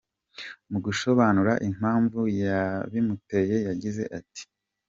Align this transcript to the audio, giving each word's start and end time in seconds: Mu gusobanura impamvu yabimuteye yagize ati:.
Mu 0.71 0.77
gusobanura 0.85 1.53
impamvu 1.69 2.19
yabimuteye 2.41 3.55
yagize 3.67 4.03
ati:. 4.19 4.43